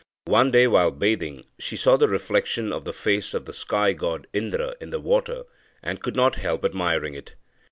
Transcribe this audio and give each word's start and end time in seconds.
One 0.25 0.49
day, 0.49 0.65
while 0.65 0.89
bathing, 0.89 1.45
she 1.59 1.75
saw 1.75 1.95
the 1.95 2.07
reflection 2.07 2.73
of 2.73 2.85
the 2.85 2.91
face 2.91 3.35
of 3.35 3.45
the 3.45 3.53
sky 3.53 3.93
god, 3.93 4.25
Indra, 4.33 4.73
in 4.81 4.89
the 4.89 4.99
water, 4.99 5.43
and 5.83 6.01
could 6.01 6.15
not 6.15 6.37
help 6.37 6.65
admiring 6.65 7.13
it. 7.13 7.35